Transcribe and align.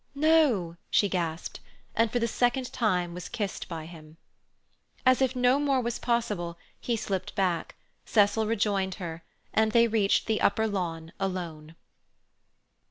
"No—" 0.15 0.77
she 0.89 1.07
gasped, 1.07 1.59
and, 1.95 2.09
for 2.11 2.17
the 2.17 2.27
second 2.27 2.73
time, 2.73 3.13
was 3.13 3.29
kissed 3.29 3.67
by 3.69 3.85
him. 3.85 4.17
As 5.05 5.21
if 5.21 5.35
no 5.35 5.59
more 5.59 5.79
was 5.79 5.99
possible, 5.99 6.57
he 6.79 6.95
slipped 6.95 7.35
back; 7.35 7.75
Cecil 8.03 8.47
rejoined 8.47 8.95
her; 8.95 9.23
they 9.53 9.87
reached 9.87 10.25
the 10.25 10.41
upper 10.41 10.65
lawn 10.65 11.11
alone. 11.19 11.75